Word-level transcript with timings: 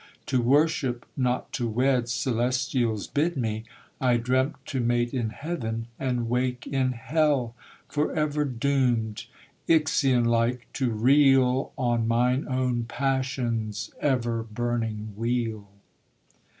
To 0.25 0.41
worship, 0.41 1.05
not 1.15 1.53
to 1.53 1.67
wed, 1.69 2.09
Celestials 2.09 3.05
bid 3.05 3.37
me: 3.37 3.65
I 4.01 4.17
dreamt 4.17 4.55
to 4.65 4.79
mate 4.79 5.13
in 5.13 5.29
heaven, 5.29 5.89
and 5.99 6.27
wake 6.27 6.65
in 6.65 6.93
hell; 6.93 7.53
For 7.87 8.11
ever 8.11 8.43
doom'd, 8.43 9.27
Ixion 9.67 10.25
like, 10.25 10.65
to 10.73 10.89
reel 10.89 11.71
On 11.77 12.07
mine 12.07 12.47
own 12.49 12.85
passions' 12.85 13.91
ever 14.01 14.41
burning 14.41 15.13
wheel. 15.15 15.67